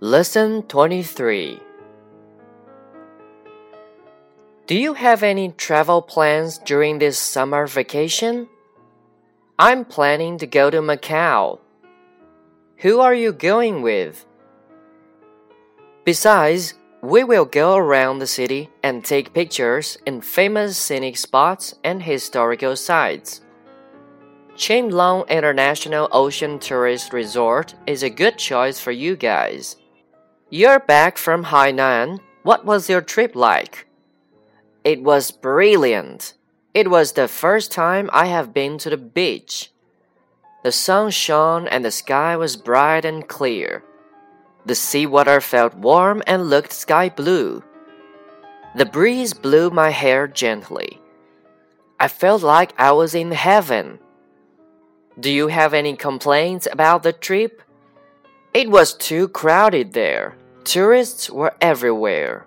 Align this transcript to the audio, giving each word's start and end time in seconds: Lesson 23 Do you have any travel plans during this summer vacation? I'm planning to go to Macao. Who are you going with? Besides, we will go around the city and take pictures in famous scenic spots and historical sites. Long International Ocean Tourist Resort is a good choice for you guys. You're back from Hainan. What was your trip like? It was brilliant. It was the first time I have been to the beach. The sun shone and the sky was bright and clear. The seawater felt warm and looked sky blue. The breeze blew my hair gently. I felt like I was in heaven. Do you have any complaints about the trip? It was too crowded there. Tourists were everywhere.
Lesson 0.00 0.62
23 0.62 1.58
Do 4.68 4.78
you 4.78 4.94
have 4.94 5.24
any 5.24 5.48
travel 5.48 6.02
plans 6.02 6.58
during 6.58 7.00
this 7.00 7.18
summer 7.18 7.66
vacation? 7.66 8.48
I'm 9.58 9.84
planning 9.84 10.38
to 10.38 10.46
go 10.46 10.70
to 10.70 10.80
Macao. 10.80 11.58
Who 12.76 13.00
are 13.00 13.12
you 13.12 13.32
going 13.32 13.82
with? 13.82 14.24
Besides, 16.04 16.74
we 17.02 17.24
will 17.24 17.44
go 17.44 17.74
around 17.74 18.20
the 18.20 18.28
city 18.28 18.70
and 18.84 19.04
take 19.04 19.34
pictures 19.34 19.98
in 20.06 20.20
famous 20.20 20.78
scenic 20.78 21.16
spots 21.16 21.74
and 21.82 22.04
historical 22.04 22.76
sites. 22.76 23.40
Long 24.70 25.26
International 25.28 26.08
Ocean 26.12 26.60
Tourist 26.60 27.12
Resort 27.12 27.74
is 27.88 28.04
a 28.04 28.10
good 28.10 28.38
choice 28.38 28.78
for 28.78 28.92
you 28.92 29.16
guys. 29.16 29.74
You're 30.50 30.80
back 30.80 31.18
from 31.18 31.44
Hainan. 31.44 32.20
What 32.42 32.64
was 32.64 32.88
your 32.88 33.02
trip 33.02 33.36
like? 33.36 33.86
It 34.82 35.02
was 35.02 35.30
brilliant. 35.30 36.32
It 36.72 36.88
was 36.88 37.12
the 37.12 37.28
first 37.28 37.70
time 37.70 38.08
I 38.14 38.26
have 38.26 38.54
been 38.54 38.78
to 38.78 38.88
the 38.88 38.96
beach. 38.96 39.70
The 40.64 40.72
sun 40.72 41.10
shone 41.10 41.68
and 41.68 41.84
the 41.84 41.90
sky 41.90 42.34
was 42.38 42.56
bright 42.56 43.04
and 43.04 43.28
clear. 43.28 43.84
The 44.64 44.74
seawater 44.74 45.42
felt 45.42 45.74
warm 45.74 46.22
and 46.26 46.48
looked 46.48 46.72
sky 46.72 47.10
blue. 47.10 47.62
The 48.74 48.86
breeze 48.86 49.34
blew 49.34 49.68
my 49.68 49.90
hair 49.90 50.26
gently. 50.26 50.98
I 52.00 52.08
felt 52.08 52.42
like 52.42 52.72
I 52.78 52.92
was 52.92 53.14
in 53.14 53.32
heaven. 53.32 53.98
Do 55.20 55.30
you 55.30 55.48
have 55.48 55.74
any 55.74 55.94
complaints 55.94 56.66
about 56.72 57.02
the 57.02 57.12
trip? 57.12 57.60
It 58.54 58.70
was 58.70 58.94
too 58.94 59.28
crowded 59.28 59.92
there. 59.92 60.34
Tourists 60.64 61.30
were 61.30 61.54
everywhere. 61.60 62.46